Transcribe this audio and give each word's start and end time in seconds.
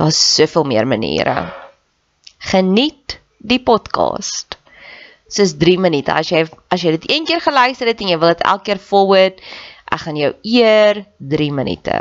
Daar's 0.00 0.18
soveel 0.34 0.64
meer 0.64 0.86
maniere. 0.88 1.52
Geniet 2.38 3.18
die 3.36 3.60
podcast. 3.60 4.56
Dis 5.28 5.52
3 5.60 5.74
minute. 5.76 6.14
As 6.16 6.30
jy 6.32 6.46
as 6.72 6.80
jy 6.80 6.94
dit 6.94 7.04
een 7.10 7.26
keer 7.28 7.42
geluister 7.44 7.90
het 7.90 8.00
en 8.00 8.08
jy 8.08 8.16
wil 8.22 8.32
dit 8.32 8.40
elke 8.48 8.64
keer 8.70 8.80
forward, 8.80 9.42
ek 9.92 10.00
gaan 10.06 10.16
jou 10.16 10.30
eer 10.40 11.02
3 11.34 11.48
minute. 11.52 11.98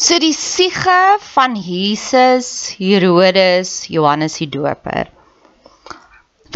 So 0.00 0.16
die 0.22 0.32
siege 0.32 0.96
van 1.34 1.58
Jesus, 1.60 2.48
Herodes, 2.78 3.74
Johannes 3.92 4.38
die 4.40 4.48
Doper. 4.48 5.12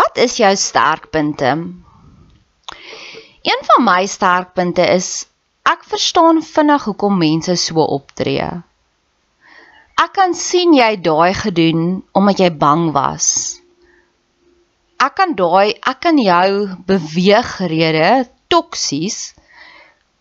Wat 0.01 0.23
is 0.25 0.39
jou 0.41 0.55
sterkpunte? 0.57 1.53
Een 3.45 3.69
van 3.69 3.85
my 3.85 4.01
sterkpunte 4.09 4.89
is 4.97 5.29
ek 5.69 5.85
verstaan 5.93 6.41
vinnig 6.55 6.89
hoekom 6.89 7.21
mense 7.21 7.59
so 7.61 7.85
optree. 7.85 8.49
Ek 9.99 10.13
kan 10.15 10.35
sien 10.39 10.77
jy 10.77 10.93
daai 11.03 11.35
gedoen 11.35 11.87
omdat 12.19 12.39
jy 12.39 12.51
bang 12.55 12.85
was. 12.95 13.59
Ek 15.03 15.17
kan 15.19 15.35
daai 15.39 15.75
ek 15.75 15.99
kan 16.05 16.21
jou 16.23 16.69
beweegrede 16.87 18.29
toksies 18.47 19.19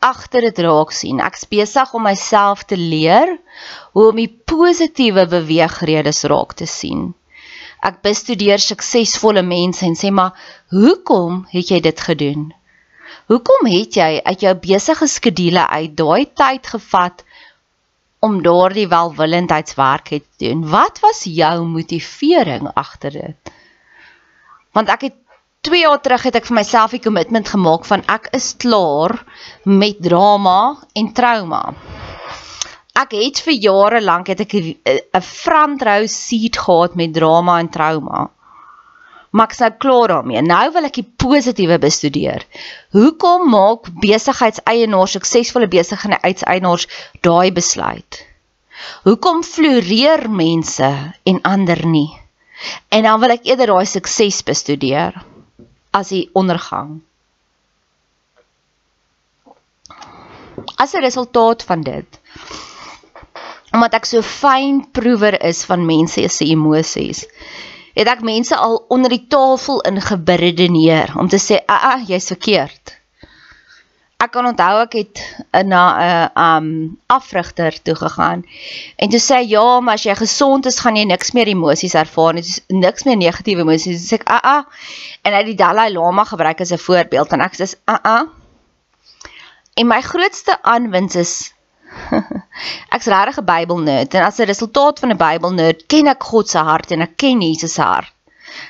agter 0.02 0.48
dit 0.48 0.64
raak 0.66 0.96
sien. 0.98 1.22
Ek's 1.22 1.46
besig 1.52 1.94
om 1.94 2.08
myself 2.10 2.66
te 2.66 2.78
leer 2.78 3.36
hoe 3.94 4.08
om 4.10 4.18
die 4.18 4.32
positiewe 4.50 5.28
beweegredes 5.30 6.24
raak 6.34 6.58
te 6.58 6.66
sien. 6.66 7.12
Ek 7.86 8.02
bestudeer 8.02 8.58
suksesvolle 8.58 9.46
mense 9.46 9.86
en 9.86 9.94
sê 9.94 10.10
maar, 10.10 10.34
"Hoekom 10.74 11.46
het 11.54 11.70
jy 11.70 11.80
dit 11.80 12.00
gedoen? 12.10 12.54
Hoekom 13.30 13.70
het 13.70 13.94
jy 13.94 14.22
uit 14.26 14.42
jou 14.42 14.56
besige 14.56 15.08
skedule 15.08 15.68
uit 15.68 15.96
daai 15.98 16.26
tyd 16.34 16.68
gevat 16.68 17.24
om 18.20 18.42
daardie 18.42 18.88
welwillendheidswerk 18.88 20.10
te 20.10 20.22
doen. 20.38 20.70
Wat 20.70 21.00
was 21.00 21.24
jou 21.24 21.66
motivering 21.66 22.70
agter 22.74 23.12
dit? 23.12 23.54
Want 24.74 24.90
ek 24.90 25.02
het 25.02 25.18
2 25.68 25.82
jaar 25.82 26.02
terug 26.02 26.24
het 26.24 26.36
ek 26.40 26.46
vir 26.48 26.56
myself 26.56 26.94
'n 26.94 27.04
kommitment 27.04 27.50
gemaak 27.50 27.86
van 27.86 28.04
ek 28.08 28.30
is 28.32 28.56
klaar 28.58 29.24
met 29.64 30.02
drama 30.02 30.78
en 30.94 31.14
trauma. 31.14 31.74
Ek 32.96 33.12
het 33.12 33.42
vir 33.46 33.54
jare 33.54 34.02
lank 34.02 34.28
het 34.28 34.40
ek 34.40 34.54
'n 34.54 35.22
front 35.22 35.82
row 35.82 36.08
seat 36.08 36.58
gehad 36.58 36.96
met 36.96 37.14
drama 37.14 37.60
en 37.60 37.70
trauma 37.70 38.30
maar 39.38 39.52
ek's 39.52 39.62
nou 39.62 39.72
klaar 39.84 40.12
daarmee. 40.12 40.42
Nou 40.42 40.66
wil 40.74 40.88
ek 40.90 40.98
die 40.98 41.06
positiewe 41.24 41.78
bestudeer. 41.82 42.46
Hoekom 42.98 43.50
maak 43.54 43.90
besigheidseienaars, 44.02 45.18
suksesvolle 45.18 45.70
besigheidseienaars 45.72 46.88
daai 47.26 47.52
besluit? 47.54 48.22
Hoekom 49.06 49.44
floreer 49.46 50.26
mense 50.30 50.90
en 51.24 51.42
ander 51.46 51.84
nie? 51.86 52.10
En 52.90 53.06
dan 53.06 53.22
wil 53.22 53.36
ek 53.38 53.46
eerder 53.50 53.74
daai 53.74 53.86
sukses 53.86 54.42
bestudeer 54.46 55.18
as 55.94 56.10
die 56.14 56.26
ondergang. 56.34 57.02
As 60.78 60.94
'n 60.94 61.06
resultaat 61.06 61.64
van 61.64 61.82
dit 61.82 62.22
omdat 63.78 63.94
ek 63.94 64.08
so 64.10 64.24
fyn 64.26 64.80
proewer 64.96 65.36
is 65.44 65.66
van 65.70 65.86
mense 65.86 66.24
se 66.34 66.46
emosies 66.50 67.26
het 67.98 68.12
ek 68.12 68.22
mense 68.26 68.56
al 68.56 68.78
onder 68.94 69.10
die 69.10 69.26
tafel 69.30 69.82
ingebrideneer 69.90 71.16
om 71.18 71.30
te 71.30 71.40
sê, 71.42 71.60
"Ag, 71.66 71.84
ah, 71.94 72.08
jy's 72.08 72.30
verkeerd." 72.34 72.94
Ek 74.18 74.32
kan 74.32 74.46
onthou 74.46 74.82
ek 74.82 74.94
het 74.94 75.20
na 75.66 75.82
'n 75.98 76.32
um 76.36 76.98
afrigter 77.06 77.82
toe 77.82 77.96
gegaan 77.96 78.46
en 78.96 79.10
toe 79.10 79.20
sê 79.20 79.46
ja, 79.48 79.80
maar 79.80 79.94
as 79.94 80.04
jy 80.04 80.16
gesond 80.16 80.66
is, 80.66 80.80
gaan 80.80 80.96
jy 80.96 81.06
niks 81.06 81.32
meer 81.32 81.48
emosies 81.48 81.94
ervaar 81.94 82.34
nie. 82.34 82.42
Dis 82.42 82.62
niks 82.68 83.04
meer 83.04 83.18
negatiewe 83.18 83.62
emosies. 83.62 84.02
Dis 84.02 84.14
ek 84.14 84.30
a 84.30 84.40
a 84.44 84.66
en 85.22 85.34
hy 85.34 85.44
die 85.44 85.56
Dalai 85.56 85.94
Lama 85.94 86.24
gebruik 86.24 86.62
as 86.62 86.72
'n 86.72 86.78
voorbeeld 86.78 87.32
en 87.32 87.42
ek 87.42 87.54
sê 87.54 87.76
a 87.88 88.00
a 88.04 88.28
En 89.78 89.86
my 89.86 90.02
grootste 90.02 90.58
aanwins 90.62 91.16
is 91.16 91.54
Ek's 92.90 93.10
regtig 93.12 93.40
'n 93.40 93.46
Bybelnerd 93.46 94.14
en 94.14 94.24
as 94.24 94.40
'n 94.40 94.50
resultaat 94.50 95.00
van 95.00 95.12
'n 95.12 95.18
Bybelnerd 95.18 95.86
ken 95.88 96.08
ek 96.08 96.24
God 96.24 96.50
se 96.50 96.58
hart 96.58 96.92
en 96.92 97.02
ek 97.02 97.18
ken 97.18 97.42
Jesus 97.42 97.74
se 97.74 97.82
hart. 97.82 98.14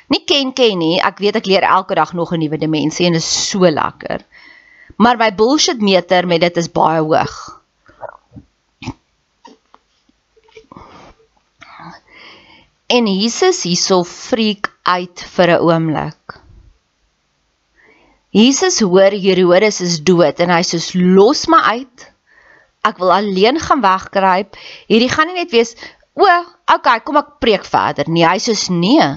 Nie 0.07 0.23
ken 0.25 0.53
ken 0.53 0.77
nie, 0.77 0.99
ek 0.99 1.19
weet 1.19 1.35
ek 1.35 1.45
leer 1.45 1.63
elke 1.63 1.95
dag 1.95 2.13
nog 2.13 2.33
'n 2.33 2.39
nuwe 2.39 2.57
dimensie 2.57 3.05
en 3.05 3.13
dit 3.13 3.21
is 3.21 3.49
so 3.49 3.59
lekker. 3.59 4.25
Maar 4.97 5.17
my 5.17 5.31
bullshit 5.35 5.81
meter 5.81 6.27
met 6.27 6.41
dit 6.41 6.57
is 6.57 6.71
baie 6.71 7.01
hoog. 7.01 7.61
En 12.87 13.05
Jesus 13.05 13.63
hierso 13.63 14.03
freak 14.03 14.71
uit 14.83 15.23
vir 15.35 15.47
'n 15.51 15.61
oomblik. 15.61 16.39
Jesus 18.29 18.79
hoor 18.79 19.11
Herodes 19.11 19.81
is 19.81 20.03
dood 20.03 20.39
en 20.39 20.49
hy 20.49 20.63
sê 20.63 20.79
los 20.93 21.47
my 21.47 21.59
uit. 21.79 22.11
Ek 22.87 22.99
wil 23.01 23.13
alleen 23.13 23.59
gaan 23.59 23.83
wegkruip. 23.83 24.57
Hierdie 24.91 25.11
gaan 25.11 25.31
nie 25.31 25.39
net 25.41 25.53
wees 25.55 25.75
o, 26.17 26.27
okay, 26.73 26.99
kom 27.05 27.19
ek 27.19 27.37
preek 27.43 27.65
verder. 27.67 28.09
Nee, 28.09 28.25
hy 28.25 28.39
sê 28.41 28.55
nee. 28.73 29.07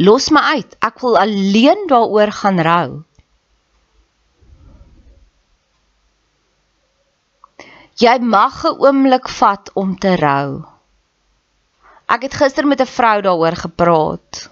Los 0.00 0.30
my 0.32 0.40
uit. 0.56 0.76
Ek 0.80 1.02
wil 1.04 1.18
alleen 1.20 1.86
daaroor 1.90 2.32
gaan 2.40 2.60
rou. 2.64 2.88
Jy 8.00 8.16
mag 8.24 8.64
'n 8.64 8.78
oomblik 8.80 9.28
vat 9.28 9.68
om 9.74 9.98
te 9.98 10.14
rou. 10.16 10.64
Ek 12.08 12.22
het 12.22 12.34
gister 12.34 12.66
met 12.66 12.80
'n 12.80 12.94
vrou 12.96 13.20
daaroor 13.20 13.56
gepraat 13.66 14.48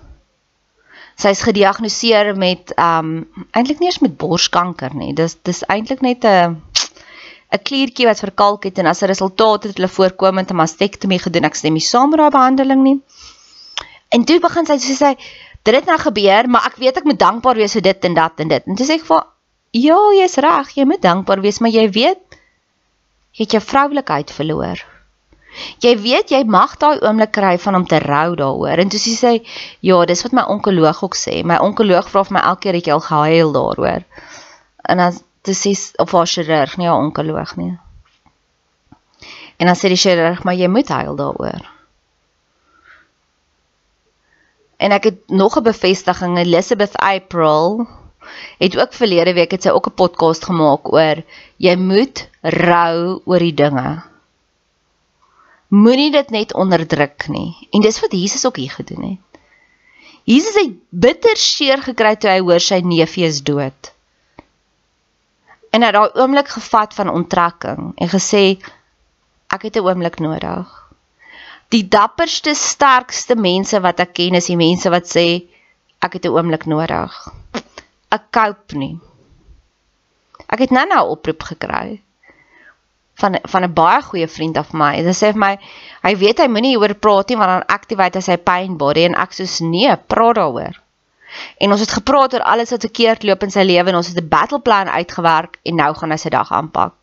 sy's 1.18 1.42
gediagnoseer 1.42 2.36
met 2.38 2.72
um 2.78 3.26
eintlik 3.50 3.80
nie 3.82 3.90
eens 3.90 4.02
met 4.04 4.16
borskanker 4.20 4.94
nie. 4.94 5.12
Dis 5.18 5.34
dis 5.42 5.64
eintlik 5.66 6.00
net 6.00 6.24
'n 6.24 6.62
'n 7.52 7.62
kliertjie 7.64 8.06
wat 8.06 8.20
verkalk 8.20 8.64
het 8.68 8.78
en 8.78 8.86
as 8.86 9.02
'n 9.02 9.10
resultaat 9.12 9.64
het 9.64 9.76
hulle 9.76 9.88
voorkomend 9.88 10.50
'n 10.50 10.60
mastektomie 10.62 11.18
gedoen. 11.18 11.44
Ek 11.44 11.54
stem 11.54 11.72
nie 11.72 11.88
saam 11.92 12.10
met 12.10 12.18
daai 12.18 12.30
behandeling 12.30 12.82
nie. 12.82 13.00
En 14.08 14.24
toe 14.24 14.40
begin 14.40 14.66
sy 14.66 14.76
sê 14.76 14.94
sy 14.96 15.16
dit 15.62 15.74
het 15.74 15.86
nou 15.86 15.98
gebeur, 15.98 16.48
maar 16.48 16.66
ek 16.66 16.76
weet 16.76 16.96
ek 16.96 17.04
moet 17.04 17.18
dankbaar 17.18 17.56
wees 17.56 17.72
vir 17.72 17.82
dit 17.82 18.04
en 18.04 18.14
dat 18.14 18.40
en 18.40 18.48
dit. 18.48 18.62
En 18.66 18.76
toe 18.76 18.86
sê 18.86 18.94
ek 19.00 19.04
vir 19.04 19.24
ja, 19.72 19.98
jy's 20.20 20.36
reg, 20.36 20.70
jy 20.76 20.84
moet 20.84 21.02
dankbaar 21.02 21.40
wees, 21.40 21.58
maar 21.60 21.70
jy 21.70 21.88
weet 21.90 22.22
jy 23.32 23.44
het 23.44 23.52
jou 23.52 23.60
vroulikheid 23.62 24.30
verloor. 24.30 24.80
Jy 25.82 25.94
weet 25.98 26.30
jy 26.30 26.42
mag 26.44 26.76
daai 26.76 27.00
oomblik 27.00 27.32
kry 27.32 27.58
van 27.58 27.74
om 27.74 27.86
te 27.86 27.98
rou 27.98 28.34
daaroor. 28.36 28.78
En 28.78 28.88
toe 28.88 29.00
sê 29.00 29.14
sy, 29.16 29.34
ja, 29.80 30.04
dis 30.04 30.22
wat 30.22 30.32
my 30.36 30.44
onkoloog 30.54 31.02
ook 31.04 31.16
sê. 31.16 31.42
My 31.44 31.58
onkoloog 31.64 32.08
vra 32.10 32.24
vir 32.24 32.36
my 32.36 32.42
elke 32.50 32.66
keer 32.66 32.78
ek 32.80 32.90
al 32.94 33.00
gehuil 33.00 33.52
daaroor. 33.52 34.04
En 34.88 35.02
dan 35.02 35.16
dis 35.48 35.64
is 35.66 35.82
of 36.02 36.12
haar 36.12 36.28
chirurg, 36.28 36.76
nie 36.76 36.88
haar 36.88 37.00
onkoloog 37.00 37.56
nie. 37.56 37.72
En 39.58 39.66
dan 39.66 39.76
sê 39.76 39.90
die 39.90 39.98
chirurg, 39.98 40.44
maar 40.46 40.58
jy 40.58 40.68
moet 40.70 40.88
huil 40.94 41.16
daaroor. 41.18 41.64
En 44.78 44.94
ek 44.94 45.08
het 45.10 45.18
nog 45.26 45.56
'n 45.58 45.66
bevestiging, 45.66 46.38
Elizabeth 46.38 46.96
April 46.96 47.88
het 48.58 48.78
ook 48.78 48.92
verlede 48.92 49.32
week 49.34 49.50
het 49.50 49.62
sy 49.62 49.70
ook 49.74 49.88
'n 49.88 49.94
podcast 49.94 50.44
gemaak 50.44 50.92
oor 50.92 51.22
jy 51.56 51.74
moet 51.76 52.28
rou 52.42 53.20
oor 53.24 53.38
die 53.38 53.54
dinge. 53.54 54.02
Moenie 55.68 56.10
dit 56.10 56.30
net 56.30 56.54
onderdruk 56.54 57.28
nie. 57.28 57.68
En 57.70 57.80
dis 57.80 58.00
wat 58.00 58.12
Jesus 58.12 58.46
ook 58.46 58.56
hier 58.56 58.70
gedoen 58.70 59.02
het. 59.02 59.40
Jesus 60.24 60.54
het 60.54 60.72
bitter 60.90 61.36
seer 61.36 61.82
gekry 61.82 62.16
toe 62.16 62.30
hy 62.30 62.40
hoor 62.40 62.60
sy 62.60 62.80
neefie 62.84 63.24
is 63.24 63.42
dood. 63.42 63.92
En 65.70 65.82
het 65.82 65.92
daai 65.92 66.10
oomblik 66.14 66.48
gevat 66.48 66.94
van 66.94 67.10
onttrekking 67.10 67.92
en 67.94 68.08
gesê 68.08 68.44
ek 69.54 69.62
het 69.62 69.76
'n 69.76 69.84
oomblik 69.84 70.18
nodig. 70.18 70.66
Die 71.68 71.88
dapperste, 71.88 72.54
sterkste 72.54 73.34
mense 73.36 73.80
wat 73.80 74.00
ek 74.00 74.12
ken 74.12 74.34
is 74.34 74.46
die 74.46 74.56
mense 74.56 74.90
wat 74.90 75.06
sê 75.16 75.44
ek 76.00 76.12
het 76.12 76.24
'n 76.24 76.34
oomblik 76.36 76.64
nodig. 76.64 77.12
Ek 78.08 78.24
koop 78.30 78.72
nie. 78.72 78.98
Ek 80.48 80.58
het 80.58 80.70
nou-nou 80.70 81.04
'n 81.04 81.10
oproep 81.10 81.42
gekry 81.42 82.00
van 83.20 83.38
van 83.42 83.64
'n 83.64 83.72
baie 83.72 84.02
goeie 84.02 84.28
vriend 84.28 84.56
af 84.56 84.72
my. 84.72 84.96
Hy 84.96 85.12
sê 85.12 85.32
vir 85.32 85.42
my, 85.44 85.58
hy 86.02 86.16
weet 86.16 86.38
hy 86.38 86.48
moenie 86.48 86.78
oor 86.78 86.94
praat 86.94 87.28
nie 87.28 87.36
want 87.36 87.50
dan 87.50 87.66
activate 87.76 88.18
hy 88.18 88.22
sy 88.22 88.36
pain 88.36 88.76
body 88.76 89.04
en 89.04 89.14
ek 89.14 89.32
sê 89.32 89.46
nee, 89.60 89.96
praat 89.96 90.34
daaroor. 90.36 90.76
En 91.58 91.72
ons 91.72 91.80
het 91.80 91.92
gepraat 91.92 92.34
oor 92.34 92.42
alles 92.42 92.70
wat 92.70 92.86
verkeerd 92.86 93.22
loop 93.22 93.42
in 93.42 93.52
sy 93.52 93.64
lewe 93.66 93.90
en 93.90 94.00
ons 94.00 94.08
het 94.08 94.20
'n 94.20 94.28
battle 94.28 94.60
plan 94.60 94.88
uitgewerk 94.88 95.58
en 95.62 95.74
nou 95.74 95.94
gaan 95.94 96.10
hy 96.10 96.16
sy 96.16 96.28
dag 96.28 96.52
aanpak. 96.52 96.94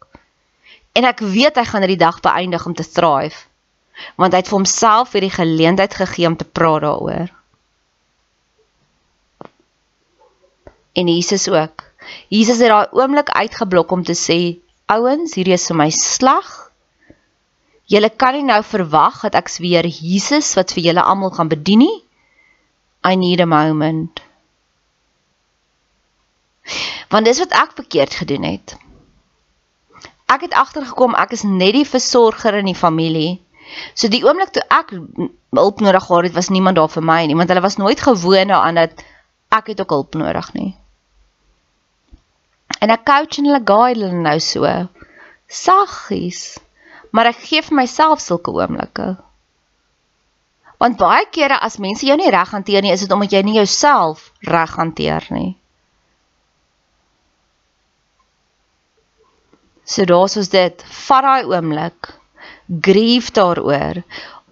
En 0.93 1.03
ek 1.03 1.19
weet 1.19 1.55
hy 1.55 1.65
gaan 1.65 1.83
hierdie 1.83 2.03
dag 2.05 2.19
beëindig 2.19 2.65
om 2.65 2.73
te 2.73 2.87
thrive. 2.87 3.45
Want 4.15 4.33
hy 4.33 4.39
het 4.39 4.47
vir 4.47 4.57
homself 4.57 5.11
hierdie 5.11 5.31
geleentheid 5.31 5.93
gegee 5.93 6.27
om 6.27 6.35
te 6.35 6.45
praat 6.45 6.81
daaroor. 6.81 7.31
En 10.95 11.07
Jesus 11.07 11.49
ook. 11.49 11.83
Jesus 12.29 12.61
het 12.63 12.71
daai 12.71 12.87
oomblik 12.91 13.29
uitgeblok 13.29 13.91
om 13.91 14.03
te 14.03 14.15
sê 14.15 14.59
ouens, 14.85 15.33
hierdie 15.35 15.57
is 15.57 15.67
vir 15.67 15.77
my 15.77 15.89
slag. 15.89 16.71
Julle 17.91 18.09
kan 18.09 18.33
nie 18.33 18.45
nou 18.47 18.61
verwag 18.63 19.21
dat 19.27 19.35
ek 19.35 19.51
weer 19.59 19.85
Jesus 19.85 20.53
wat 20.57 20.71
vir 20.73 20.89
julle 20.89 21.03
almal 21.03 21.33
gaan 21.35 21.51
bedien 21.51 21.83
nie. 21.83 22.04
I 23.05 23.15
need 23.15 23.39
a 23.39 23.45
moment. 23.45 24.21
Want 27.09 27.25
dis 27.25 27.39
wat 27.39 27.53
ek 27.53 27.75
verkeerd 27.77 28.13
gedoen 28.17 28.43
het. 28.43 28.75
Ek 30.25 30.47
het 30.47 30.55
agtergekom 30.57 31.13
ek 31.13 31.35
is 31.37 31.45
net 31.45 31.75
die 31.77 31.85
versorger 31.85 32.57
in 32.57 32.71
die 32.71 32.77
familie. 32.77 33.37
So 33.93 34.09
die 34.09 34.23
oomblik 34.25 34.55
toe 34.55 34.63
ek 34.73 34.95
hulp 35.55 35.83
nodig 35.85 36.05
gehad 36.05 36.29
het, 36.29 36.33
was 36.33 36.49
niemand 36.49 36.79
daar 36.79 36.89
vir 36.89 37.05
my 37.05 37.21
nie, 37.25 37.37
want 37.37 37.49
hulle 37.49 37.61
was 37.61 37.77
nooit 37.81 38.01
gewoond 38.01 38.49
daaraan 38.49 38.81
dat 38.81 39.05
ek 39.53 39.73
het 39.73 39.81
ook 39.81 39.93
hulp 39.93 40.17
nodig 40.19 40.49
nie. 40.57 40.73
En 42.81 42.91
ek 42.93 43.05
coach 43.05 43.37
en 43.39 43.49
hulle 43.49 43.61
guide 43.65 44.07
hulle 44.07 44.25
nou 44.25 44.39
so 44.43 44.69
saggies. 45.47 46.57
Maar 47.13 47.31
ek 47.31 47.45
gee 47.47 47.61
vir 47.63 47.77
myself 47.77 48.19
sulke 48.19 48.51
oomblikke. 48.51 49.13
Want 50.81 50.97
baie 50.99 51.25
kere 51.31 51.59
as 51.67 51.77
mense 51.81 52.05
jou 52.05 52.17
nie 52.19 52.31
reg 52.31 52.51
hanteer 52.51 52.83
nie, 52.83 52.91
is 52.91 53.05
dit 53.05 53.11
omdat 53.11 53.31
jy 53.31 53.41
nie 53.47 53.57
jouself 53.59 54.31
reg 54.41 54.75
hanteer 54.75 55.27
nie. 55.31 55.55
So 59.85 60.05
daar's 60.09 60.35
ons 60.37 60.49
dit, 60.49 60.83
vat 61.07 61.23
daai 61.23 61.45
oomblik, 61.45 62.11
grief 62.81 63.31
daaroor. 63.31 64.01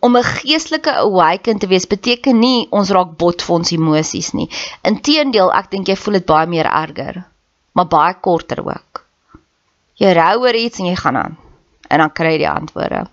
Om 0.03 0.17
'n 0.17 0.23
geestelike 0.23 0.93
awaken 0.93 1.59
te 1.59 1.67
wees 1.67 1.87
beteken 1.87 2.39
nie 2.39 2.67
ons 2.71 2.89
raak 2.89 3.17
bot 3.17 3.41
vir 3.41 3.55
ons 3.55 3.71
emosies 3.71 4.33
nie. 4.33 4.49
Inteendeel, 4.83 5.51
ek 5.51 5.71
dink 5.71 5.87
jy 5.87 5.95
voel 5.95 6.19
dit 6.19 6.25
baie 6.25 6.47
meer 6.47 6.65
erger 6.65 7.23
maar 7.73 7.87
baie 7.89 8.13
korter 8.21 8.61
ook. 8.65 9.03
Jy 9.97 10.13
rou 10.13 10.45
oor 10.45 10.57
iets 10.57 10.79
en 10.79 10.89
jy 10.89 10.95
gaan 10.97 11.17
aan 11.17 11.37
en 11.89 12.01
dan 12.01 12.13
kry 12.13 12.33
jy 12.33 12.43
die 12.45 12.49
antwoorde. 12.49 13.03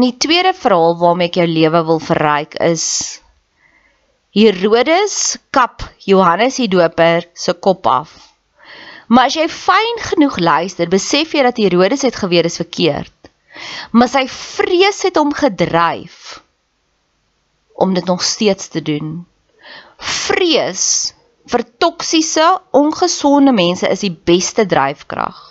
En 0.00 0.06
die 0.06 0.16
tweede 0.16 0.54
verhaal 0.56 0.94
waarmee 0.96 1.28
ek 1.28 1.34
jou 1.36 1.44
lewe 1.44 1.80
wil 1.84 1.98
verryk 2.00 2.54
is 2.64 2.84
Herodes 4.32 5.16
kap 5.52 5.84
Johannes 6.08 6.56
die 6.56 6.70
Doper 6.72 7.26
se 7.36 7.52
kop 7.52 7.84
af. 7.84 8.14
Maar 9.12 9.28
as 9.28 9.36
jy 9.36 9.44
fyn 9.52 10.00
genoeg 10.06 10.38
luister, 10.40 10.88
besef 10.88 11.34
jy 11.36 11.44
dat 11.44 11.60
Herodes 11.60 12.06
het 12.08 12.16
geweet 12.16 12.48
is 12.48 12.56
verkeerd. 12.62 13.28
Maar 13.92 14.08
sy 14.08 14.24
vrees 14.32 15.02
het 15.04 15.20
hom 15.20 15.36
gedryf 15.36 16.40
om 17.76 17.92
dit 17.92 18.08
nog 18.08 18.24
steeds 18.24 18.72
te 18.72 18.80
doen. 18.80 19.18
Vrees 20.00 20.86
vir 21.44 21.66
toksiese, 21.76 22.48
ongesonde 22.72 23.52
mense 23.52 23.92
is 23.92 24.08
die 24.08 24.16
beste 24.16 24.64
dryfkrag. 24.64 25.49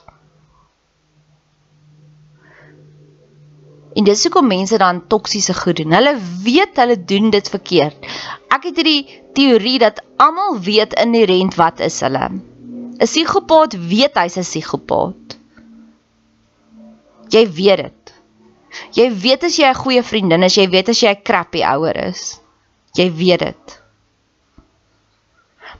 En 4.00 4.06
dis 4.08 4.22
hoekom 4.24 4.48
mense 4.48 4.77
dan 4.79 5.01
toksiese 5.12 5.53
goed 5.58 5.82
doen. 5.82 5.91
Hulle 5.91 6.13
weet 6.46 6.77
hulle 6.79 6.96
doen 7.03 7.34
dit 7.34 7.50
verkeerd. 7.51 8.06
Ek 8.48 8.70
het 8.70 8.77
hierdie 8.79 9.20
teorie 9.36 9.75
dat 9.82 10.00
almal 10.24 10.56
weet 10.63 10.96
inherënt 11.01 11.58
wat 11.60 11.84
is 11.84 12.00
hulle. 12.06 12.29
'n 12.29 13.08
Psigopaat 13.08 13.75
weet 13.91 14.15
hy's 14.22 14.38
'n 14.39 14.48
psigopaat. 14.48 15.36
Jy 17.36 17.44
weet 17.60 17.84
dit. 17.84 18.13
Jy 18.96 19.08
weet 19.25 19.44
as 19.44 19.60
jy 19.60 19.68
'n 19.68 19.82
goeie 19.84 20.03
vriendin 20.03 20.44
is, 20.48 20.56
jy 20.56 20.68
weet 20.70 20.89
as 20.89 21.03
jy 21.03 21.12
'n 21.12 21.24
crappy 21.24 21.62
ouer 21.63 21.96
is. 22.08 22.39
Jy 22.96 23.12
weet 23.12 23.39
dit. 23.39 23.79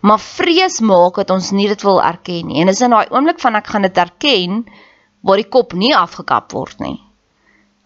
Maar 0.01 0.19
vrees 0.19 0.79
maak 0.79 1.15
dat 1.15 1.29
ons 1.29 1.51
nie 1.51 1.67
dit 1.67 1.81
wil 1.83 2.03
erken 2.03 2.47
nie. 2.47 2.61
En 2.61 2.67
dis 2.67 2.81
in 2.81 2.91
daai 2.91 3.07
oomblik 3.11 3.39
van 3.39 3.55
ek 3.55 3.67
gaan 3.67 3.81
dit 3.81 3.97
erken 3.97 4.65
waar 5.21 5.38
die 5.38 5.49
kop 5.49 5.73
nie 5.73 5.95
afgekap 5.95 6.51
word 6.51 6.79
nie. 6.79 7.08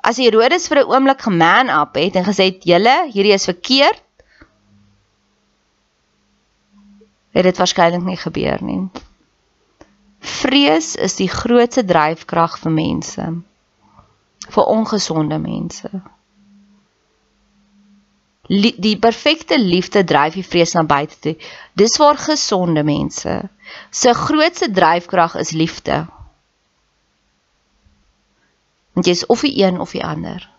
As 0.04 0.20
Herodes 0.20 0.68
vir 0.68 0.84
'n 0.84 0.90
oomblik 0.92 1.22
geman 1.24 1.70
up 1.72 1.96
het 1.96 2.16
en 2.20 2.26
gesê 2.28 2.52
het: 2.52 2.64
"Julle, 2.68 2.96
hierdie 3.14 3.34
is 3.34 3.48
verkeerd." 3.48 4.04
Het 7.32 7.44
dit 7.44 7.58
waarskynlik 7.58 8.04
nie 8.04 8.18
gebeur 8.18 8.60
nie. 8.64 8.90
Vrees 10.20 10.96
is 10.96 11.16
die 11.16 11.30
grootste 11.30 11.86
dryfkrag 11.86 12.60
vir 12.60 12.72
mense. 12.72 13.24
Vir 14.50 14.66
ongesonde 14.66 15.40
mense. 15.40 15.90
Die 18.48 18.98
perfekte 19.00 19.60
liefde 19.60 20.04
dryf 20.04 20.34
die 20.34 20.44
vrees 20.44 20.74
na 20.74 20.84
buite 20.84 21.20
toe. 21.20 21.36
Dis 21.80 21.98
waar 21.98 22.18
gesonde 22.18 22.84
mense 22.84 23.50
se 23.90 24.14
grootste 24.14 24.72
dryfkrag 24.72 25.36
is 25.36 25.52
liefde. 25.52 26.06
Want 28.94 29.08
jy 29.08 29.16
is 29.18 29.26
of 29.26 29.42
die 29.42 29.56
een 29.64 29.80
of 29.80 29.92
die 29.92 30.04
ander. 30.06 30.50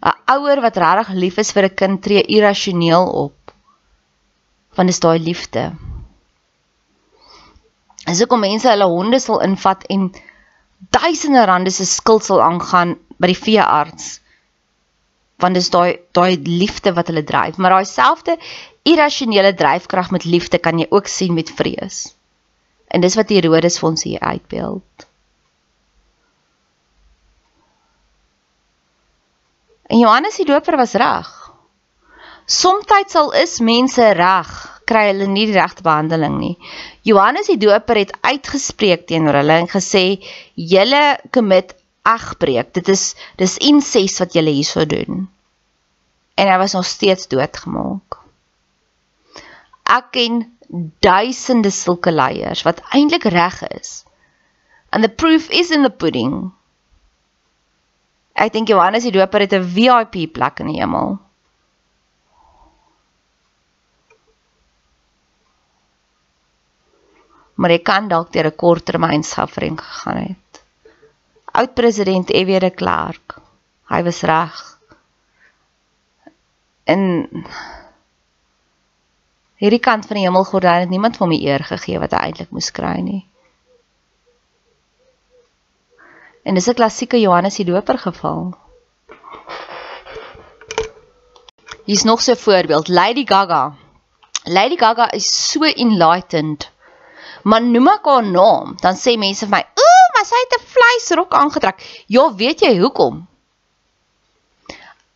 'n 0.00 0.16
Ouer 0.32 0.60
wat 0.64 0.76
regtig 0.76 1.08
lief 1.14 1.36
is 1.38 1.52
vir 1.52 1.64
'n 1.68 1.74
kind 1.74 2.02
tree 2.02 2.22
irrasioneel 2.22 3.06
op. 3.06 3.52
Want 4.74 4.88
dis 4.88 5.00
daai 5.00 5.18
liefde. 5.18 5.76
As 8.06 8.20
ek 8.20 8.32
om 8.32 8.40
mense 8.40 8.68
hulle 8.68 8.86
honde 8.88 9.18
sal 9.20 9.40
invat 9.40 9.84
en 9.86 10.12
duisende 10.88 11.44
rande 11.44 11.70
se 11.70 11.84
skuld 11.84 12.24
sal 12.24 12.42
aangaan 12.42 12.96
by 13.20 13.28
die 13.30 13.42
veearts 13.44 14.20
want 15.40 15.56
dis 15.56 15.68
daai 15.72 16.00
daai 16.16 16.36
liefde 16.44 16.92
wat 16.96 17.12
hulle 17.12 17.24
dryf 17.24 17.60
maar 17.60 17.76
daai 17.76 17.88
selfde 17.88 18.36
irrasionele 18.88 19.52
dryfkrag 19.56 20.10
met 20.16 20.24
liefde 20.24 20.58
kan 20.58 20.80
jy 20.80 20.88
ook 20.90 21.08
sien 21.08 21.36
met 21.36 21.52
vrees 21.60 22.00
en 22.88 23.04
dis 23.04 23.16
wat 23.20 23.32
Herodes 23.34 23.78
vir 23.80 23.88
ons 23.90 24.04
hier 24.08 24.20
uitbeeld 24.20 25.06
Johannes 30.00 30.40
die 30.40 30.48
doper 30.48 30.80
was 30.80 30.96
reg 31.04 31.28
Somstyds 32.50 33.14
sal 33.14 33.30
is 33.38 33.60
mense 33.62 34.02
reg 34.18 34.48
kry 34.90 35.04
hulle 35.12 35.28
nie 35.30 35.46
die 35.46 35.54
regte 35.54 35.84
behandeling 35.86 36.38
nie. 36.40 36.54
Johannes 37.06 37.46
die 37.46 37.60
Doper 37.62 38.00
het 38.00 38.14
uitgespreek 38.26 39.06
teenoor 39.06 39.38
hulle 39.38 39.58
en 39.62 39.68
gesê: 39.70 40.18
"Julle 40.72 41.20
commit 41.30 41.76
egbreek. 42.02 42.72
Dit 42.74 42.88
is 42.88 43.14
dis 43.38 43.54
inses 43.70 44.18
wat 44.18 44.34
julle 44.34 44.50
hierso 44.56 44.84
doen." 44.84 45.28
En 46.34 46.50
hy 46.50 46.56
was 46.58 46.74
nog 46.74 46.88
steeds 46.90 47.30
doodgemaak. 47.30 48.18
Ek 49.86 50.10
ken 50.16 50.42
duisende 51.06 51.70
sulke 51.70 52.10
leiers 52.10 52.64
wat 52.66 52.82
eintlik 52.90 53.30
reg 53.30 53.62
is. 53.70 54.04
And 54.90 55.04
the 55.04 55.10
proof 55.22 55.50
is 55.50 55.70
in 55.70 55.82
the 55.86 55.90
pudding. 55.90 56.50
Ek 58.40 58.52
dink 58.52 58.68
Johannes 58.72 59.04
die 59.04 59.12
Doper 59.12 59.44
het 59.44 59.52
'n 59.52 59.66
VIP 59.74 60.32
plek 60.32 60.60
in 60.60 60.72
die 60.72 60.80
hemel. 60.80 61.18
maar 67.60 67.74
hy 67.74 67.82
kan 67.84 68.08
dalk 68.08 68.32
deur 68.32 68.48
'n 68.48 68.56
korttermynsuffering 68.56 69.76
gegaan 69.80 70.16
het. 70.16 70.62
Oud-president 71.52 72.30
F.W. 72.32 72.60
de 72.60 72.70
Klerk. 72.70 73.36
Hy 73.92 74.02
was 74.02 74.22
reg. 74.22 74.78
En 76.84 77.28
hierdie 79.60 79.84
kant 79.88 80.06
van 80.06 80.16
die 80.16 80.24
hemelgordyn 80.24 80.86
het 80.86 80.88
niemand 80.88 81.16
hom 81.16 81.30
die 81.30 81.44
eer 81.44 81.64
gegee 81.64 81.98
wat 81.98 82.14
hy 82.16 82.22
eintlik 82.30 82.50
moes 82.50 82.70
kry 82.70 82.96
nie. 83.04 83.26
En 86.42 86.54
dis 86.54 86.68
'n 86.68 86.74
klassieke 86.74 87.20
Johannes 87.20 87.56
die 87.56 87.64
Doper 87.64 87.98
geval. 87.98 88.54
Hier's 91.84 92.04
nog 92.04 92.22
so 92.22 92.32
'n 92.32 92.36
voorbeeld, 92.36 92.88
Lady 92.88 93.24
Gaga. 93.26 93.74
Lady 94.44 94.76
Gaga 94.76 95.10
is 95.10 95.50
so 95.50 95.62
enlightened 95.64 96.70
maar 97.42 97.62
noem 97.62 97.88
ek 97.94 98.08
haar 98.08 98.26
naam, 98.26 98.76
dan 98.82 98.98
sê 98.98 99.16
mense 99.18 99.46
vir 99.46 99.54
my, 99.56 99.62
"Ooh, 99.84 100.06
maar 100.14 100.26
sy 100.26 100.40
het 100.44 100.60
'n 100.60 100.66
vleisrok 100.74 101.32
aangetrek." 101.32 102.04
Ja, 102.06 102.34
weet 102.34 102.60
jy 102.60 102.78
hoekom? 102.78 103.26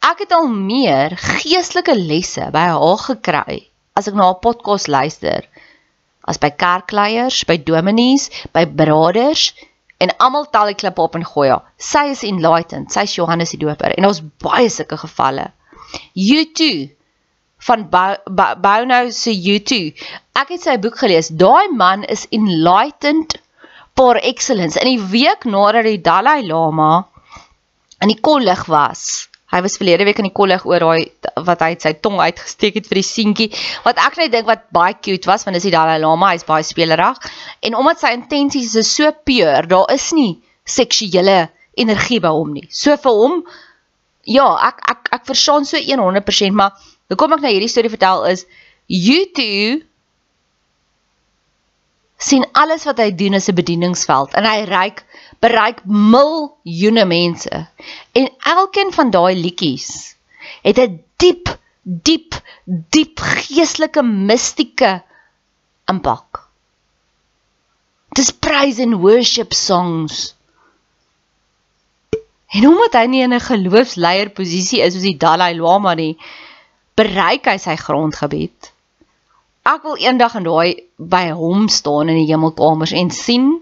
Ek 0.00 0.18
het 0.18 0.32
al 0.32 0.48
meer 0.48 1.16
geestelike 1.16 1.94
lesse 1.94 2.50
by 2.52 2.66
haar 2.72 2.98
gekry 2.98 3.68
as 3.96 4.08
ek 4.08 4.14
na 4.14 4.22
haar 4.22 4.40
podcast 4.40 4.88
luister 4.88 5.48
as 6.26 6.38
by 6.38 6.50
kerkleiers, 6.50 7.44
by 7.44 7.56
dominees, 7.56 8.30
by 8.52 8.64
braders 8.64 9.54
en 10.04 10.12
almal 10.22 10.48
tel 10.52 10.72
die 10.72 10.78
klip 10.78 11.00
op 11.02 11.16
en 11.18 11.24
gooi 11.26 11.48
haar. 11.50 11.64
Sy 11.80 12.06
is 12.12 12.24
enlightened, 12.28 12.92
sy 12.92 13.06
is 13.08 13.16
Johannes 13.16 13.54
die 13.54 13.62
Doper 13.62 13.96
en 13.96 14.06
daar's 14.06 14.22
baie 14.44 14.68
sulke 14.72 15.00
gevalle. 15.00 15.50
You 16.18 16.44
too 16.52 16.90
van 17.64 17.88
Bono 18.60 19.10
se 19.10 19.32
U2. 19.32 19.78
Ek 20.36 20.50
het 20.52 20.64
sy 20.66 20.76
boek 20.82 20.98
gelees. 21.00 21.30
Daai 21.32 21.72
man 21.72 22.04
is 22.12 22.26
enlightened 22.34 23.38
for 23.96 24.18
excellence. 24.20 24.76
In 24.80 24.90
die 24.90 25.04
week 25.14 25.46
nadat 25.48 25.88
die 25.88 26.00
Dalai 26.02 26.42
Lama 26.44 27.06
in 28.02 28.12
die 28.12 28.20
kollig 28.20 28.66
was. 28.68 29.30
Hy 29.54 29.62
was 29.62 29.78
verlede 29.78 30.04
week 30.08 30.18
in 30.18 30.26
die 30.26 30.34
kollig 30.34 30.64
oor 30.66 30.82
daai 30.82 31.34
wat 31.46 31.60
hy 31.62 31.72
sy 31.78 31.94
tong 32.02 32.18
uitgesteek 32.18 32.80
het 32.80 32.88
vir 32.90 33.00
die 33.00 33.06
seentjie. 33.06 33.50
Wat 33.84 34.00
ek 34.02 34.18
net 34.18 34.32
dink 34.34 34.48
wat 34.50 34.66
baie 34.74 34.96
cute 34.98 35.30
was 35.30 35.46
want 35.46 35.54
dis 35.54 35.68
die 35.68 35.74
Dalai 35.74 36.00
Lama, 36.02 36.32
hy's 36.34 36.46
baie 36.48 36.66
spelerig. 36.66 37.20
En 37.62 37.78
omdat 37.78 38.02
sy 38.02 38.14
intensies 38.16 38.74
is 38.82 38.90
so 38.90 39.12
pure, 39.24 39.62
daar 39.70 39.86
is 39.94 40.10
nie 40.16 40.40
seksuele 40.66 41.44
energie 41.78 42.18
by 42.24 42.34
hom 42.34 42.52
nie. 42.56 42.66
So 42.70 42.98
vir 42.98 43.20
hom 43.20 43.44
ja, 44.26 44.48
ek 44.66 44.82
ek 44.90 45.14
ek 45.14 45.30
verstaan 45.30 45.66
so 45.68 45.78
100%, 45.78 46.58
maar 46.58 46.74
Hoekom 47.12 47.36
ek 47.36 47.42
nou 47.44 47.50
hierdie 47.52 47.68
storie 47.68 47.92
vertel 47.92 48.24
is 48.30 48.46
YouTube 48.88 49.84
sien 52.24 52.46
alles 52.56 52.86
wat 52.88 53.02
hy 53.02 53.10
doen 53.12 53.36
as 53.36 53.50
'n 53.50 53.58
bedieningsveld 53.58 54.32
en 54.38 54.48
hy 54.48 54.64
reik 54.70 55.02
bereik 55.44 55.82
miljoene 55.84 57.04
mense. 57.04 57.66
En 58.12 58.30
elkeen 58.56 58.92
van 58.92 59.10
daai 59.12 59.34
liedjies 59.36 60.16
het 60.64 60.78
'n 60.78 61.02
diep 61.20 61.52
diep 61.84 62.40
diep 62.64 63.20
geestelike 63.20 64.02
mistieke 64.02 65.02
impak. 65.92 66.40
Dis 68.16 68.30
praise 68.32 68.82
and 68.82 69.00
worship 69.02 69.52
songs. 69.52 70.34
En 72.54 72.66
omdat 72.68 72.94
hy 72.94 73.06
nie 73.10 73.22
in 73.22 73.34
'n 73.34 73.40
geloofsleier 73.50 74.30
posisie 74.30 74.80
is 74.80 74.94
soos 74.94 75.02
die 75.02 75.18
Dalai 75.18 75.54
Lama 75.58 75.94
nie, 75.94 76.16
bereik 76.94 77.44
hy 77.50 77.56
sy 77.58 77.76
grondgebied. 77.76 78.72
Ek 79.66 79.82
wil 79.82 79.96
eendag 79.96 80.36
in 80.38 80.44
daai 80.44 80.88
by 80.96 81.30
hom 81.30 81.68
staan 81.68 82.08
in 82.08 82.20
die 82.22 82.30
hemelkamers 82.32 82.92
en 82.92 83.10
sien 83.10 83.60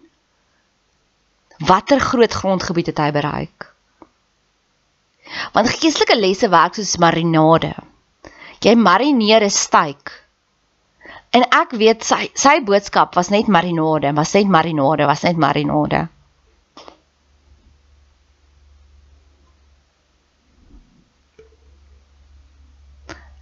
watter 1.67 2.01
groot 2.01 2.33
grondgebied 2.33 2.91
het 2.93 2.99
hy 2.99 3.11
bereik. 3.15 3.69
Want 5.53 5.71
geestelike 5.71 6.17
lesse 6.19 6.49
werk 6.53 6.75
soos 6.77 6.97
marinade. 7.01 7.75
Jy 8.63 8.75
marineer 8.79 9.43
'n 9.43 9.51
steak. 9.51 10.13
En 11.33 11.45
ek 11.49 11.71
weet 11.81 12.05
sy 12.05 12.31
sy 12.35 12.61
boodskap 12.61 13.15
was 13.17 13.31
net 13.31 13.49
marinade, 13.49 14.13
was 14.15 14.35
net 14.35 14.49
marinade, 14.49 15.07
was 15.07 15.23
net 15.23 15.37
marinade. 15.37 16.09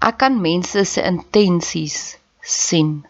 Ek 0.01 0.17
kan 0.17 0.41
mense 0.41 0.85
se 0.85 1.03
intensies 1.05 2.17
sien. 2.41 3.10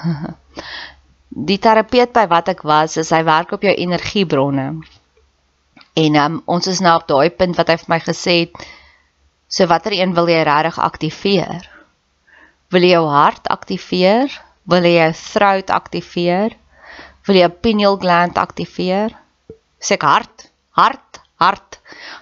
Die 1.50 1.58
terapeut 1.62 2.10
by 2.12 2.24
wat 2.30 2.48
ek 2.50 2.64
was, 2.66 2.96
is 2.98 3.12
hy 3.14 3.22
werk 3.26 3.52
op 3.54 3.62
jou 3.62 3.70
energiebronne. 3.70 4.66
En 6.00 6.16
um, 6.22 6.38
ons 6.50 6.66
is 6.70 6.80
nou 6.82 6.96
op 6.98 7.06
daai 7.10 7.30
punt 7.30 7.56
wat 7.58 7.70
hy 7.70 7.76
vir 7.78 7.92
my 7.92 7.98
gesê 8.02 8.34
het, 8.40 8.64
so 9.50 9.66
watter 9.70 9.94
een 9.94 10.14
wil 10.16 10.30
jy 10.30 10.40
regtig 10.46 10.78
aktiveer? 10.82 11.68
Wil 12.70 12.86
jy 12.86 12.92
jou 12.96 13.06
hart 13.10 13.46
aktiveer? 13.50 14.34
Wil 14.70 14.86
jy 14.86 14.96
jou 14.96 15.10
throat 15.22 15.72
aktiveer? 15.74 16.54
Wil 17.26 17.38
jy 17.38 17.46
jou 17.46 17.54
pineal 17.62 17.98
gland 18.02 18.38
aktiveer? 18.38 19.14
Sê 19.82 19.96
ek 19.98 20.06
hart, 20.06 20.46
hart, 20.78 21.22
hart. 21.42 21.80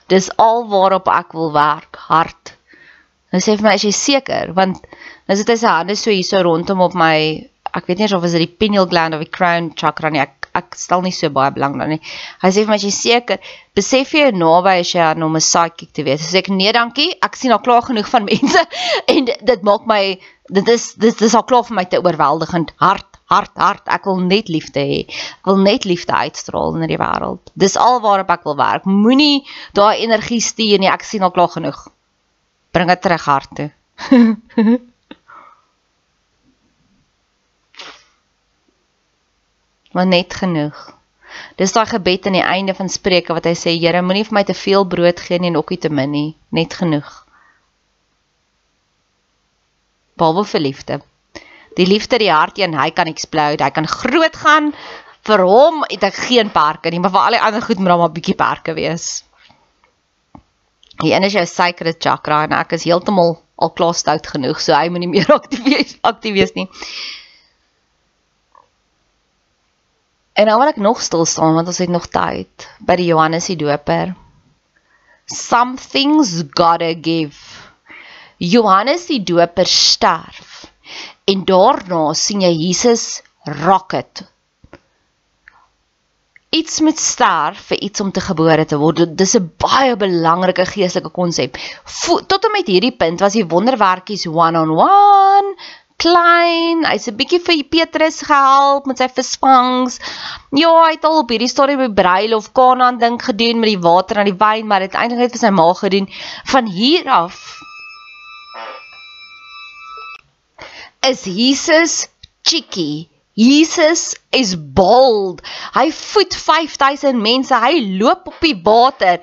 Dis 0.08 0.30
al 0.40 0.64
waarop 0.70 1.11
ek 1.12 1.35
wil 1.37 1.52
werk, 1.56 2.00
hart. 2.08 2.54
Hy 3.32 3.40
sê 3.44 3.56
vir 3.58 3.66
my, 3.66 3.75
"Is 3.75 3.85
jy 3.85 3.92
seker?" 3.92 4.52
Want 4.56 4.87
nou 5.28 5.37
sit 5.37 5.49
hy 5.49 5.56
sy 5.56 5.66
hande 5.68 5.97
so 5.97 6.11
hier 6.11 6.25
so 6.25 6.40
rondom 6.42 6.80
op 6.80 6.94
my, 6.94 7.49
ek 7.76 7.87
weet 7.88 7.98
nie 7.98 8.08
of 8.14 8.22
dit 8.22 8.40
die 8.42 8.56
pineal 8.60 8.87
gland 8.87 9.14
of 9.14 9.20
die 9.25 9.30
crown 9.30 9.72
chakra 9.75 10.10
nie. 10.10 10.20
Ek 10.20 10.48
ek 10.58 10.75
stel 10.75 11.02
nie 11.04 11.12
so 11.14 11.30
baie 11.30 11.52
belang 11.54 11.76
daarin 11.78 11.98
nie. 11.98 12.12
Hy 12.42 12.48
sê 12.50 12.64
vir 12.64 12.72
my, 12.72 12.76
"Is 12.76 12.84
jy 12.84 12.90
seker? 12.90 13.38
Besef 13.76 14.14
jy 14.14 14.30
naby 14.32 14.80
as 14.80 14.92
jy 14.92 15.00
aan 15.00 15.22
hom 15.22 15.37
'n 15.37 15.40
psychic 15.40 15.92
te 15.92 16.02
wees?" 16.02 16.22
Sê 16.22 16.38
ek, 16.38 16.48
"Nee, 16.48 16.72
dankie. 16.72 17.14
Ek 17.22 17.37
sien 17.37 17.52
al 17.52 17.60
klaar 17.60 17.82
genoeg 17.82 18.08
van 18.08 18.25
mense 18.25 18.66
en 19.08 19.25
dit, 19.25 19.38
dit 19.44 19.62
maak 19.62 19.87
my 19.87 20.18
dit 20.50 20.68
is 20.68 20.94
dit 20.94 21.22
is 21.22 21.34
al 21.34 21.44
klaar 21.44 21.64
vir 21.64 21.75
my 21.75 21.84
te 21.84 22.02
oorweldigend 22.02 22.72
hart." 22.78 23.18
hart 23.28 23.52
hart 23.60 23.88
ek 23.92 24.06
wil 24.08 24.20
net 24.25 24.48
liefde 24.48 24.80
hê 24.80 25.00
ek 25.04 25.48
wil 25.48 25.60
net 25.60 25.84
liefde 25.84 26.12
uitstraal 26.12 26.78
in 26.78 26.88
die 26.88 27.00
wêreld 27.00 27.52
dis 27.60 27.76
al 27.76 28.00
waarop 28.04 28.30
ek 28.32 28.46
wil 28.48 28.56
werk 28.56 28.88
moenie 28.88 29.44
daai 29.76 30.00
energie 30.04 30.40
stuur 30.40 30.80
nie 30.80 30.88
ek 30.88 31.04
sien 31.04 31.26
al 31.26 31.34
klaar 31.37 31.52
genoeg 31.52 31.82
bring 32.72 32.88
dit 32.88 33.02
terug 33.04 33.26
hart 33.28 33.52
toe 33.60 33.68
maar 39.99 40.07
net 40.07 40.35
genoeg. 40.38 40.76
Dis 41.59 41.75
daai 41.75 41.87
gebed 41.90 42.26
aan 42.26 42.37
die 42.38 42.45
einde 42.47 42.75
van 42.75 42.88
Spreuke 42.88 43.35
wat 43.35 43.49
hy 43.50 43.55
sê, 43.59 43.75
Here, 43.75 44.02
moenie 44.02 44.26
vir 44.28 44.37
my 44.38 44.45
te 44.47 44.55
veel 44.55 44.87
brood 44.87 45.19
gee 45.21 45.40
nie 45.43 45.50
en 45.50 45.59
ook 45.59 45.73
nie 45.75 45.81
te 45.83 45.90
min 45.90 46.12
nie, 46.14 46.28
net 46.55 46.76
genoeg. 46.78 47.09
Behalwe 50.19 50.47
vir 50.52 50.62
liefde. 50.62 51.00
Die 51.78 51.87
liefde 51.87 52.19
die 52.23 52.31
hart 52.31 52.59
een, 52.59 52.78
hy 52.78 52.90
kan 52.95 53.11
explode, 53.11 53.62
hy 53.62 53.71
kan 53.75 53.90
groot 53.90 54.38
gaan. 54.38 54.73
Vir 55.26 55.45
hom 55.47 55.83
het 55.90 56.07
ek 56.09 56.23
geen 56.28 56.50
perke 56.55 56.90
nie, 56.95 57.02
maar 57.02 57.14
vir 57.14 57.25
al 57.26 57.37
die 57.37 57.45
ander 57.50 57.67
goed 57.67 57.83
moet 57.83 57.93
daar 57.93 58.00
maar 58.05 58.11
'n 58.11 58.19
bietjie 58.19 58.38
perke 58.38 58.75
wees. 58.78 59.25
Die 61.02 61.12
een 61.14 61.26
is 61.26 61.35
jou 61.35 61.47
sacred 61.47 61.99
chakra 62.02 62.45
en 62.45 62.52
ek 62.52 62.73
is 62.78 62.87
heeltemal 62.87 63.38
al 63.57 63.71
klaar 63.71 63.95
stout 63.95 64.26
genoeg, 64.26 64.61
so 64.61 64.75
hy 64.75 64.88
moenie 64.88 65.11
meer 65.11 65.31
aktief 65.38 65.99
aktief 66.02 66.35
wees 66.35 66.55
nie. 66.55 66.69
En 70.38 70.47
nou 70.47 70.59
wil 70.61 70.71
ek 70.71 70.76
nog 70.78 71.00
stil 71.02 71.25
staan 71.26 71.57
want 71.59 71.66
ons 71.71 71.80
het 71.83 71.90
nog 71.90 72.07
tyd 72.14 72.66
by 72.87 72.95
die 73.00 73.09
Johannes 73.11 73.49
die 73.50 73.59
Doper. 73.59 74.12
Something's 75.26 76.37
gotta 76.54 76.92
give. 76.95 77.42
Johannes 78.38 79.09
die 79.11 79.18
Doper 79.26 79.66
sterf 79.66 80.68
en 81.28 81.42
daarna 81.49 82.12
sien 82.16 82.45
jy 82.47 82.52
Jesus 82.54 83.21
rocket. 83.64 84.23
Iets 86.54 86.78
moet 86.87 87.02
sterf 87.02 87.66
vir 87.73 87.83
iets 87.88 88.00
om 88.00 88.14
te 88.14 88.23
gebore 88.25 88.64
te 88.64 88.78
word. 88.80 89.02
Dis 89.18 89.35
'n 89.37 89.50
baie 89.59 89.97
belangrike 89.97 90.64
geestelike 90.71 91.11
konsep. 91.18 91.59
Tot 92.30 92.45
en 92.45 92.54
met 92.54 92.71
hierdie 92.71 92.95
punt 92.97 93.21
was 93.21 93.35
die 93.35 93.45
wonderwerkies 93.45 94.26
one 94.26 94.59
on 94.62 94.71
one, 94.71 95.54
klein. 95.99 96.85
Hy's 96.87 97.09
'n 97.11 97.17
bietjie 97.19 97.40
vir 97.43 97.62
Petrus 97.75 98.23
gehelp 98.31 98.87
met 98.87 98.99
sy 99.02 99.09
visvangs. 99.19 99.99
Ja, 100.62 100.73
hy 100.87 100.95
het 100.95 101.05
al 101.05 101.23
op 101.23 101.31
hierdie 101.35 101.50
stadium 101.50 101.83
by 101.85 101.90
bruilof 102.02 102.52
Kanaan 102.55 102.99
ding 103.02 103.19
gedoen 103.23 103.59
met 103.61 103.75
die 103.75 103.83
water 103.88 104.23
en 104.23 104.31
die 104.31 104.40
wyn, 104.45 104.67
maar 104.67 104.87
dit 104.87 104.95
eintlik 104.95 105.19
net 105.19 105.35
vir 105.35 105.45
sy 105.45 105.50
ma 105.50 105.69
gedoen. 105.75 106.09
Van 106.55 106.67
hier 106.67 107.11
af 107.11 107.43
is 111.09 111.25
Jesus 111.25 112.09
cheeky 112.43 113.09
Jesus 113.38 114.16
is 114.35 114.57
bold. 114.59 115.45
Hy 115.71 115.92
voed 115.95 116.35
5000 116.35 117.21
mense. 117.23 117.54
Hy 117.54 117.78
loop 118.00 118.26
op 118.33 118.40
die 118.42 118.57
water. 118.66 119.21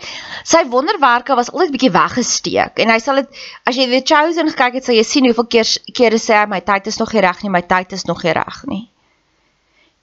Sy 0.48 0.62
wonderwerke 0.72 1.36
was 1.36 1.50
altyd 1.52 1.74
bietjie 1.74 1.92
weggesteek 1.92 2.80
en 2.80 2.94
hy 2.94 3.00
sal 3.04 3.20
dit 3.20 3.42
as 3.68 3.76
jy 3.76 3.90
The 3.92 4.00
Chosen 4.08 4.52
gekyk 4.54 4.78
het, 4.80 4.88
sal 4.88 4.96
jy 4.96 5.04
sien 5.04 5.28
hoeveel 5.28 5.50
keer 5.52 5.72
kere 6.00 6.20
sê 6.22 6.38
hy 6.40 6.46
my 6.48 6.62
tyd 6.64 6.88
is 6.88 7.00
nog 7.02 7.12
nie 7.12 7.26
reg 7.26 7.42
nie, 7.44 7.52
my 7.58 7.62
tyd 7.68 7.98
is 7.98 8.08
nog 8.08 8.24
nie 8.24 8.36
reg 8.38 8.62
nie. 8.72 8.86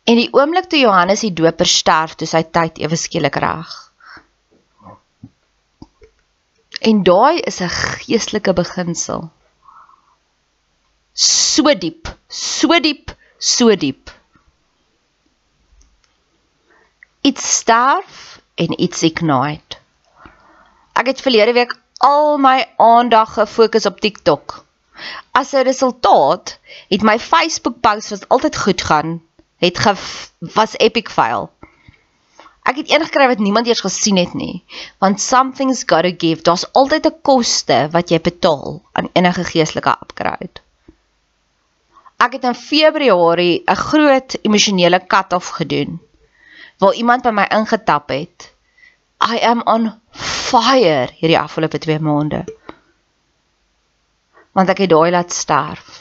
En 0.04 0.20
die 0.20 0.28
oomblik 0.36 0.68
toe 0.68 0.82
Johannes 0.82 1.24
die 1.24 1.32
Doper 1.32 1.70
sterf, 1.70 2.18
toe 2.20 2.28
sy 2.28 2.42
tyd 2.44 2.82
ewe 2.84 3.00
skielik 3.00 3.40
reg. 3.40 3.72
En 6.84 7.00
daai 7.06 7.40
is 7.40 7.62
'n 7.62 7.72
geestelike 7.72 8.52
beginsel. 8.60 9.30
So 11.14 11.72
diep, 11.72 12.12
so 12.28 12.76
diep 12.76 13.16
so 13.42 13.74
diep. 13.74 14.01
Iets 17.32 17.48
sterf 17.56 18.40
en 18.60 18.72
iets 18.84 19.02
ignite. 19.08 19.78
Ek 21.00 21.06
het 21.08 21.22
verlede 21.24 21.54
week 21.56 21.70
al 22.04 22.36
my 22.36 22.58
aandag 22.76 23.32
gefokus 23.38 23.86
op 23.88 24.02
TikTok. 24.04 24.58
As 25.40 25.52
'n 25.52 25.64
resultaat 25.68 26.58
het 26.92 27.06
my 27.10 27.16
Facebook 27.18 27.80
post 27.80 28.12
wat 28.12 28.28
altyd 28.28 28.56
goed 28.64 28.82
gaan, 28.88 29.22
het 29.64 29.78
ge 29.78 29.94
was 30.58 30.76
epic 30.78 31.08
fail. 31.08 31.48
Ek 32.68 32.76
het 32.76 32.92
een 32.92 33.04
gekry 33.08 33.26
wat 33.32 33.44
niemand 33.46 33.66
eers 33.66 33.86
gesien 33.86 34.16
het 34.16 34.34
nie, 34.34 34.64
want 34.98 35.20
something's 35.20 35.84
got 35.86 36.02
to 36.02 36.12
give. 36.18 36.42
Daar's 36.42 36.68
altyd 36.72 37.06
'n 37.06 37.20
koste 37.22 37.88
wat 37.96 38.10
jy 38.10 38.20
betaal 38.20 38.82
aan 38.92 39.08
enige 39.12 39.44
geestelike 39.44 39.96
upgrade 40.02 40.60
ek 42.22 42.36
het 42.38 42.44
in 42.46 42.54
Februarie 42.54 43.62
'n 43.66 43.78
groot 43.88 44.30
emosionele 44.46 45.00
cut-off 45.12 45.48
gedoen 45.58 46.00
waar 46.82 46.98
iemand 46.98 47.22
by 47.22 47.30
my 47.30 47.46
ingetap 47.54 48.10
het. 48.10 48.48
I 49.22 49.38
am 49.46 49.62
on 49.70 49.92
fire 50.18 51.12
hierdie 51.14 51.38
afgelope 51.38 51.78
2 51.78 52.02
maande. 52.02 52.42
Want 54.52 54.72
ek 54.72 54.82
het 54.82 54.90
daai 54.90 55.12
laat 55.14 55.32
sterf. 55.32 56.00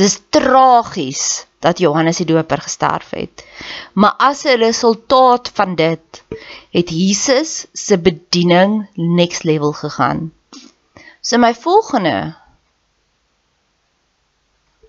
Dis 0.00 0.16
tragies 0.32 1.44
dat 1.64 1.78
Johannes 1.78 2.22
die 2.22 2.26
Doper 2.28 2.64
gesterf 2.64 3.12
het. 3.12 3.44
Maar 3.92 4.16
as 4.30 4.44
'n 4.44 4.56
resultaat 4.60 5.50
van 5.54 5.76
dit 5.76 6.24
het 6.72 6.88
Jesus 6.88 7.66
se 7.72 7.98
bediening 7.98 8.88
next 8.94 9.44
level 9.44 9.72
gegaan. 9.72 10.32
So 11.20 11.38
my 11.38 11.54
volgende 11.54 12.34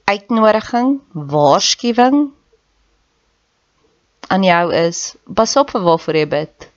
uitnodiging, 0.03 1.01
waarskuwing 1.11 2.31
aan 4.27 4.43
jou 4.43 4.73
is: 4.73 5.15
pas 5.33 5.55
op 5.55 5.71
vir 5.75 5.81
waarvoor 5.81 6.15
jy 6.15 6.27
bid. 6.27 6.69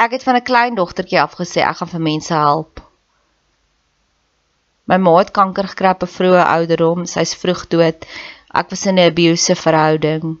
Ek 0.00 0.14
het 0.16 0.22
van 0.22 0.36
'n 0.36 0.48
klein 0.50 0.74
dogtertjie 0.74 1.20
af 1.20 1.34
gesê 1.36 1.60
ek 1.60 1.76
gaan 1.76 1.92
vir 1.94 2.00
mense 2.00 2.34
help. 2.34 2.80
My 4.84 4.96
ma 4.96 5.18
het 5.18 5.30
kanker 5.30 5.68
gekry 5.68 5.90
op 5.90 6.02
'n 6.02 6.14
vroeë 6.16 6.44
ouderdom, 6.44 7.06
sy's 7.06 7.34
vroeg 7.34 7.66
dood. 7.68 8.06
Ek 8.60 8.70
was 8.70 8.86
in 8.86 8.98
'n 8.98 9.10
abusive 9.10 9.62
verhouding. 9.62 10.38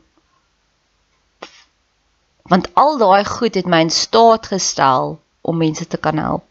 Want 2.42 2.74
al 2.74 2.98
daai 2.98 3.24
goed 3.24 3.54
het 3.54 3.66
my 3.66 3.80
in 3.80 3.90
staat 3.90 4.46
gestel 4.46 5.20
om 5.40 5.56
mense 5.56 5.86
te 5.86 5.96
kan 5.96 6.16
help. 6.16 6.44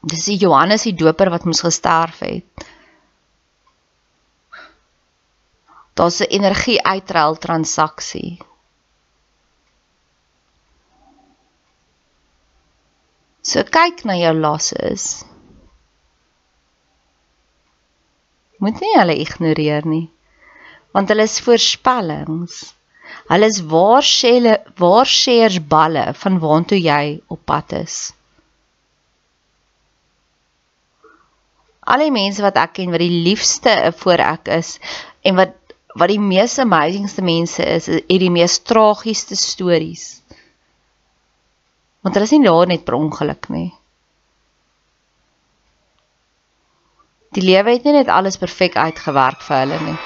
Dis 0.00 0.24
die 0.24 0.36
Johannes 0.36 0.82
die 0.82 0.94
Doper 0.94 1.30
wat 1.30 1.44
moes 1.44 1.60
gesterf 1.60 2.18
het. 2.18 2.66
Daar's 5.94 6.20
'n 6.20 6.30
energie 6.38 6.80
uitruil 6.82 7.36
transaksie. 7.38 8.38
So 13.42 13.62
kyk 13.62 14.04
na 14.04 14.16
jou 14.16 14.34
losses. 14.34 15.24
Moet 18.58 18.80
nie 18.80 18.94
hulle 18.98 19.16
ignoreer 19.20 19.86
nie. 19.86 20.10
Want 20.92 21.08
hulle 21.08 21.22
is 21.22 21.40
voorspellings. 21.40 22.74
Hulle 23.28 23.46
is 23.46 23.60
waarsê 23.60 24.34
waarsêers 24.80 25.58
balle 25.68 26.14
van 26.14 26.38
waantoe 26.38 26.80
jy 26.80 27.20
op 27.28 27.44
pad 27.44 27.72
is. 27.72 28.14
al 31.84 32.04
die 32.04 32.12
mense 32.14 32.42
wat 32.44 32.56
ek 32.60 32.78
ken 32.78 32.92
wat 32.94 33.02
die 33.02 33.22
liefste 33.26 33.74
voor 34.00 34.22
ek 34.24 34.48
is 34.56 34.78
en 35.28 35.36
wat 35.40 35.52
wat 35.94 36.10
die 36.10 36.20
mees 36.20 36.58
amazingste 36.58 37.22
mense 37.22 37.64
is, 37.76 37.86
het 37.86 38.08
die 38.08 38.32
mees 38.32 38.58
tragiese 38.66 39.36
stories. 39.38 40.08
Want 42.02 42.18
hulle 42.18 42.26
is 42.26 42.34
nie 42.34 42.44
daar 42.44 42.68
net 42.68 42.84
per 42.84 42.98
ongeluk 42.98 43.48
nie. 43.54 43.70
Die 47.34 47.42
lewe 47.42 47.74
het 47.74 47.86
nie 47.86 47.94
net 47.96 48.10
alles 48.12 48.38
perfek 48.38 48.76
uitgewerk 48.76 49.42
vir 49.42 49.62
hulle 49.64 49.80
nie. 49.86 49.96